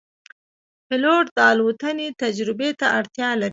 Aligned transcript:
پیلوټ 0.87 1.25
د 1.37 1.39
الوتنې 1.51 2.07
تجربې 2.21 2.69
ته 2.79 2.85
اړتیا 2.97 3.29
لري. 3.41 3.49